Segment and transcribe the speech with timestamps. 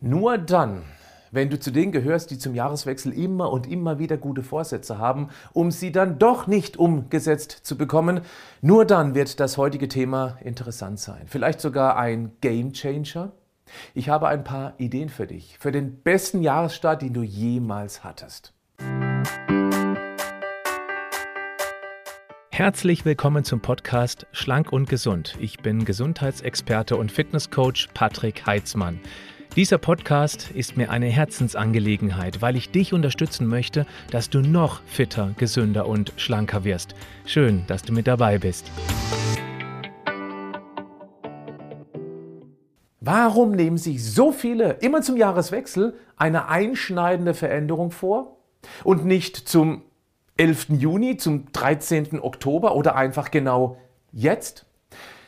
[0.00, 0.82] Nur dann,
[1.30, 5.30] wenn du zu denen gehörst, die zum Jahreswechsel immer und immer wieder gute Vorsätze haben,
[5.54, 8.20] um sie dann doch nicht umgesetzt zu bekommen,
[8.60, 11.22] nur dann wird das heutige Thema interessant sein.
[11.24, 13.32] Vielleicht sogar ein Game Changer.
[13.94, 18.52] Ich habe ein paar Ideen für dich, für den besten Jahresstart, den du jemals hattest.
[22.50, 25.36] Herzlich willkommen zum Podcast Schlank und Gesund.
[25.40, 29.00] Ich bin Gesundheitsexperte und Fitnesscoach Patrick Heitzmann.
[29.56, 35.32] Dieser Podcast ist mir eine Herzensangelegenheit, weil ich dich unterstützen möchte, dass du noch fitter,
[35.38, 36.94] gesünder und schlanker wirst.
[37.24, 38.70] Schön, dass du mit dabei bist.
[43.00, 48.36] Warum nehmen sich so viele immer zum Jahreswechsel eine einschneidende Veränderung vor
[48.84, 49.84] und nicht zum
[50.36, 50.66] 11.
[50.68, 52.20] Juni, zum 13.
[52.20, 53.78] Oktober oder einfach genau
[54.12, 54.65] jetzt?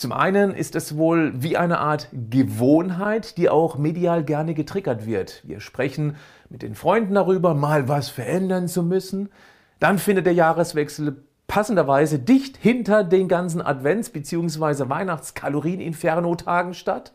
[0.00, 5.42] Zum einen ist es wohl wie eine Art Gewohnheit, die auch medial gerne getriggert wird.
[5.46, 6.16] Wir sprechen
[6.48, 9.28] mit den Freunden darüber, mal was verändern zu müssen.
[9.78, 14.88] Dann findet der Jahreswechsel passenderweise dicht hinter den ganzen Advents- bzw.
[14.88, 17.12] Weihnachtskalorien-Inferno-Tagen statt.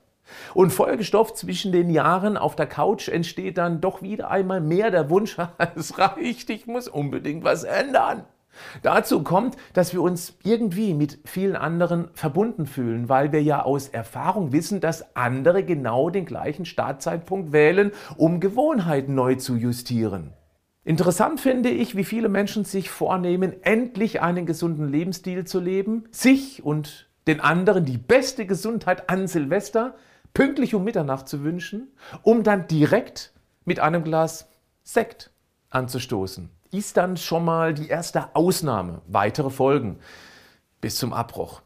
[0.54, 5.10] Und Folgestoff zwischen den Jahren auf der Couch entsteht dann doch wieder einmal mehr der
[5.10, 5.38] Wunsch,
[5.76, 8.26] es reicht, ich muss unbedingt was ändern.
[8.82, 13.88] Dazu kommt, dass wir uns irgendwie mit vielen anderen verbunden fühlen, weil wir ja aus
[13.88, 20.34] Erfahrung wissen, dass andere genau den gleichen Startzeitpunkt wählen, um Gewohnheiten neu zu justieren.
[20.84, 26.64] Interessant finde ich, wie viele Menschen sich vornehmen, endlich einen gesunden Lebensstil zu leben, sich
[26.64, 29.96] und den anderen die beste Gesundheit an Silvester
[30.34, 31.88] pünktlich um Mitternacht zu wünschen,
[32.22, 34.48] um dann direkt mit einem Glas
[34.84, 35.32] Sekt
[35.72, 39.02] anzustoßen ist dann schon mal die erste Ausnahme.
[39.08, 40.00] Weitere Folgen
[40.82, 41.62] bis zum Abbruch.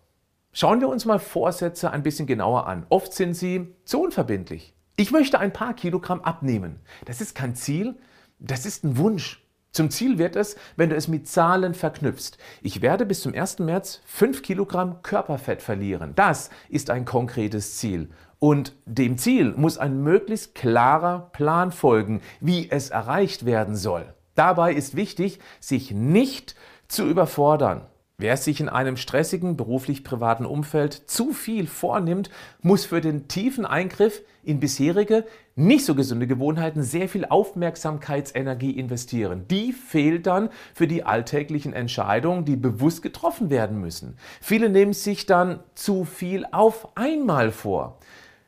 [0.52, 2.86] Schauen wir uns mal Vorsätze ein bisschen genauer an.
[2.90, 4.74] Oft sind sie zu unverbindlich.
[4.96, 6.80] Ich möchte ein paar Kilogramm abnehmen.
[7.06, 7.96] Das ist kein Ziel,
[8.40, 9.46] das ist ein Wunsch.
[9.72, 12.38] Zum Ziel wird es, wenn du es mit Zahlen verknüpfst.
[12.62, 13.60] Ich werde bis zum 1.
[13.60, 16.14] März 5 Kilogramm Körperfett verlieren.
[16.16, 18.10] Das ist ein konkretes Ziel.
[18.40, 24.14] Und dem Ziel muss ein möglichst klarer Plan folgen, wie es erreicht werden soll.
[24.40, 26.56] Dabei ist wichtig, sich nicht
[26.88, 27.82] zu überfordern.
[28.18, 32.30] Wer sich in einem stressigen beruflich-privaten Umfeld zu viel vornimmt,
[32.62, 39.46] muss für den tiefen Eingriff in bisherige, nicht so gesunde Gewohnheiten sehr viel Aufmerksamkeitsenergie investieren.
[39.50, 44.16] Die fehlt dann für die alltäglichen Entscheidungen, die bewusst getroffen werden müssen.
[44.40, 48.00] Viele nehmen sich dann zu viel auf einmal vor.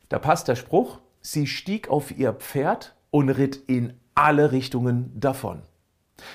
[0.07, 5.63] Da passt der Spruch, sie stieg auf ihr Pferd und ritt in alle Richtungen davon.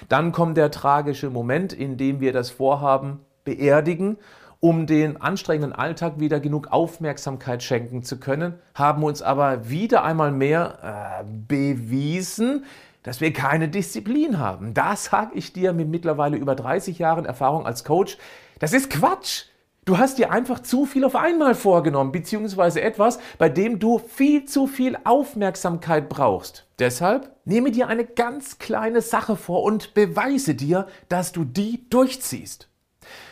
[0.08, 4.19] Dann kommt der tragische Moment, in dem wir das Vorhaben beerdigen,
[4.60, 10.32] um den anstrengenden Alltag wieder genug Aufmerksamkeit schenken zu können, haben uns aber wieder einmal
[10.32, 12.64] mehr äh, bewiesen,
[13.02, 14.75] dass wir keine Disziplin haben.
[14.75, 18.19] Das sage ich dir mit mittlerweile über 30 Jahren Erfahrung als Coach.
[18.58, 19.44] Das ist Quatsch.
[19.86, 24.44] Du hast dir einfach zu viel auf einmal vorgenommen, beziehungsweise etwas, bei dem du viel
[24.44, 26.66] zu viel Aufmerksamkeit brauchst.
[26.80, 32.69] Deshalb nehme dir eine ganz kleine Sache vor und beweise dir, dass du die durchziehst.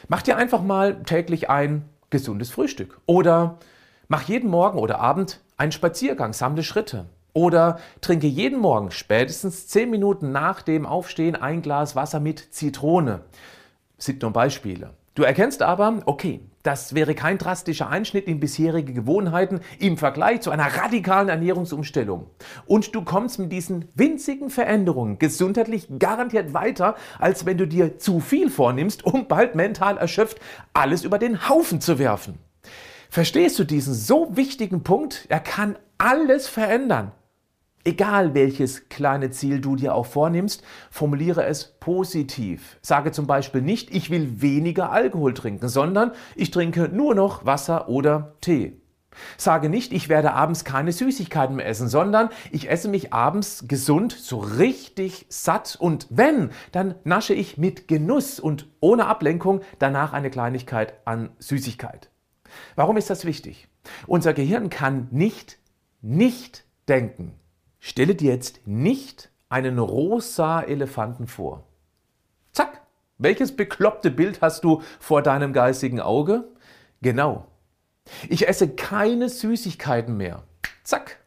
[0.06, 3.58] Mach dir einfach mal täglich ein gesundes Frühstück oder
[4.06, 7.06] mach jeden Morgen oder Abend einen Spaziergang, sammle Schritte.
[7.32, 13.22] Oder trinke jeden Morgen spätestens 10 Minuten nach dem Aufstehen ein Glas Wasser mit Zitrone.
[13.98, 14.90] Sind nur Beispiele.
[15.14, 20.50] Du erkennst aber, okay, das wäre kein drastischer Einschnitt in bisherige Gewohnheiten im Vergleich zu
[20.50, 22.26] einer radikalen Ernährungsumstellung.
[22.66, 28.18] Und du kommst mit diesen winzigen Veränderungen gesundheitlich garantiert weiter, als wenn du dir zu
[28.18, 30.40] viel vornimmst, um bald mental erschöpft
[30.72, 32.38] alles über den Haufen zu werfen.
[33.08, 35.26] Verstehst du diesen so wichtigen Punkt?
[35.28, 37.12] Er kann alles verändern.
[37.84, 42.78] Egal welches kleine Ziel du dir auch vornimmst, formuliere es positiv.
[42.80, 47.90] Sage zum Beispiel nicht, ich will weniger Alkohol trinken, sondern ich trinke nur noch Wasser
[47.90, 48.80] oder Tee.
[49.36, 54.12] Sage nicht, ich werde abends keine Süßigkeiten mehr essen, sondern ich esse mich abends gesund,
[54.12, 60.30] so richtig satt und wenn, dann nasche ich mit Genuss und ohne Ablenkung danach eine
[60.30, 62.10] Kleinigkeit an Süßigkeit.
[62.76, 63.68] Warum ist das wichtig?
[64.06, 65.58] Unser Gehirn kann nicht
[66.00, 67.34] nicht denken.
[67.86, 71.64] Stelle dir jetzt nicht einen rosa Elefanten vor.
[72.50, 72.80] Zack!
[73.18, 76.48] Welches bekloppte Bild hast du vor deinem geistigen Auge?
[77.02, 77.46] Genau.
[78.30, 80.44] Ich esse keine Süßigkeiten mehr.
[80.82, 81.18] Zack!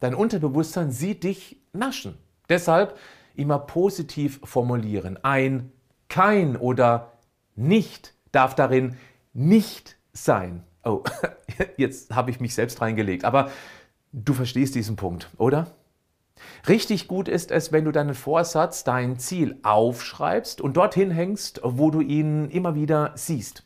[0.00, 2.18] Dein Unterbewusstsein sieht dich naschen.
[2.48, 2.98] Deshalb
[3.36, 5.16] immer positiv formulieren.
[5.22, 5.70] Ein
[6.08, 7.12] kein oder
[7.54, 8.96] nicht darf darin
[9.32, 10.64] nicht sein.
[10.82, 11.04] Oh,
[11.76, 13.24] jetzt habe ich mich selbst reingelegt.
[13.24, 13.52] Aber
[14.12, 15.70] du verstehst diesen Punkt, oder?
[16.68, 21.90] Richtig gut ist es, wenn du deinen Vorsatz, dein Ziel aufschreibst und dorthin hängst, wo
[21.90, 23.64] du ihn immer wieder siehst.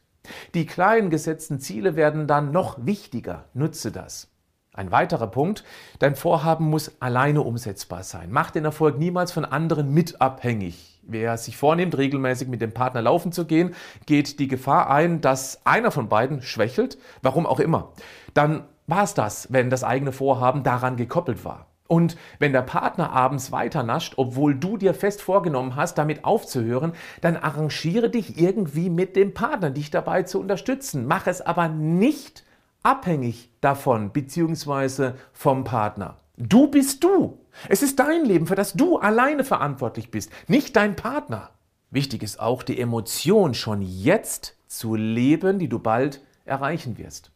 [0.54, 3.44] Die kleinen gesetzten Ziele werden dann noch wichtiger.
[3.52, 4.28] Nutze das.
[4.72, 5.62] Ein weiterer Punkt,
[6.00, 8.30] dein Vorhaben muss alleine umsetzbar sein.
[8.32, 11.00] Mach den Erfolg niemals von anderen mit abhängig.
[11.06, 13.74] Wer sich vornimmt, regelmäßig mit dem Partner laufen zu gehen,
[14.06, 17.92] geht die Gefahr ein, dass einer von beiden schwächelt, warum auch immer.
[18.32, 21.66] Dann war es das, wenn das eigene Vorhaben daran gekoppelt war.
[21.86, 26.92] Und wenn der Partner abends weiter nascht, obwohl du dir fest vorgenommen hast, damit aufzuhören,
[27.20, 31.06] dann arrangiere dich irgendwie mit dem Partner, dich dabei zu unterstützen.
[31.06, 32.44] Mach es aber nicht
[32.82, 35.12] abhängig davon bzw.
[35.32, 36.16] vom Partner.
[36.36, 37.38] Du bist du.
[37.68, 41.50] Es ist dein Leben, für das du alleine verantwortlich bist, nicht dein Partner.
[41.90, 47.30] Wichtig ist auch, die Emotion schon jetzt zu leben, die du bald erreichen wirst.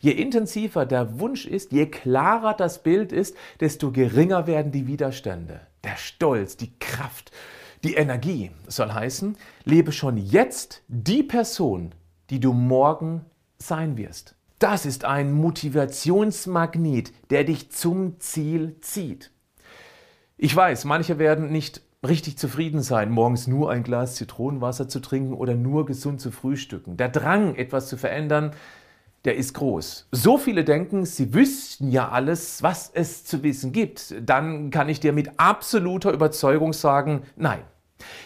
[0.00, 5.60] Je intensiver der Wunsch ist, je klarer das Bild ist, desto geringer werden die Widerstände.
[5.84, 7.30] Der Stolz, die Kraft,
[7.84, 11.94] die Energie soll heißen, lebe schon jetzt die Person,
[12.30, 13.24] die du morgen
[13.58, 14.34] sein wirst.
[14.58, 19.30] Das ist ein Motivationsmagnet, der dich zum Ziel zieht.
[20.36, 25.34] Ich weiß, manche werden nicht richtig zufrieden sein, morgens nur ein Glas Zitronenwasser zu trinken
[25.34, 26.96] oder nur gesund zu frühstücken.
[26.96, 28.52] Der Drang, etwas zu verändern,
[29.24, 30.08] der ist groß.
[30.12, 34.14] So viele denken, sie wüssten ja alles, was es zu wissen gibt.
[34.20, 37.60] Dann kann ich dir mit absoluter Überzeugung sagen, nein.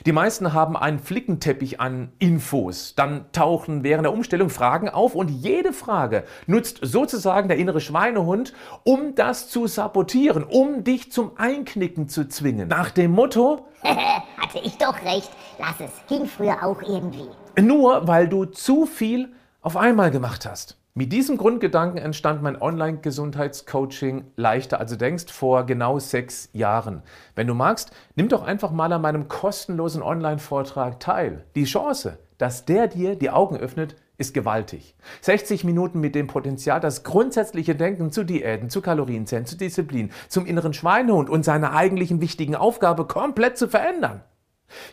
[0.07, 2.95] Die meisten haben einen Flickenteppich an Infos.
[2.95, 8.53] Dann tauchen während der Umstellung Fragen auf und jede Frage nutzt sozusagen der innere Schweinehund,
[8.85, 12.69] um das zu sabotieren, um dich zum Einknicken zu zwingen.
[12.69, 17.29] Nach dem Motto, hatte ich doch recht, lass es, ging früher auch irgendwie.
[17.61, 20.77] Nur weil du zu viel auf einmal gemacht hast.
[20.97, 27.03] Mit diesem Grundgedanken entstand mein Online-Gesundheitscoaching leichter als du denkst vor genau sechs Jahren.
[27.35, 31.47] Wenn du magst, nimm doch einfach mal an meinem kostenlosen Online-Vortrag teil.
[31.57, 34.95] Die Chance, dass der dir die Augen öffnet, ist gewaltig.
[35.23, 40.47] 60 Minuten mit dem Potenzial, das grundsätzliche Denken zu Diäten, zu Kalorienzellen, zu Disziplin, zum
[40.47, 44.23] inneren Schweinehund und seiner eigentlichen wichtigen Aufgabe komplett zu verändern.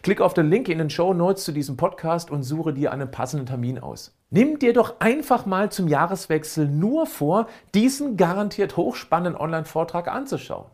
[0.03, 3.11] Klick auf den Link in den Show Notes zu diesem Podcast und suche dir einen
[3.11, 4.15] passenden Termin aus.
[4.29, 10.65] Nimm dir doch einfach mal zum Jahreswechsel nur vor, diesen garantiert hochspannenden Online-Vortrag anzuschauen.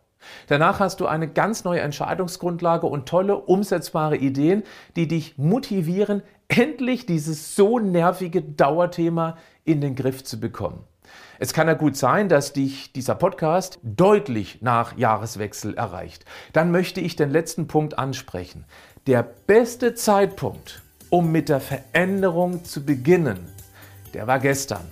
[0.48, 4.64] Danach hast du eine ganz neue Entscheidungsgrundlage und tolle umsetzbare Ideen,
[4.96, 10.84] die dich motivieren, endlich dieses so nervige Dauerthema in den Griff zu bekommen.
[11.40, 16.26] Es kann ja gut sein, dass dich dieser Podcast deutlich nach Jahreswechsel erreicht.
[16.54, 18.66] Dann möchte ich den letzten Punkt ansprechen.
[19.08, 23.40] Der beste Zeitpunkt, um mit der Veränderung zu beginnen,
[24.14, 24.86] der war gestern.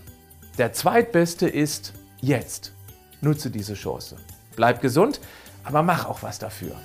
[0.58, 1.92] Der zweitbeste ist
[2.22, 2.72] jetzt.
[3.20, 4.16] Nutze diese Chance.
[4.56, 5.20] Bleib gesund,
[5.66, 6.78] aber mach auch was dafür.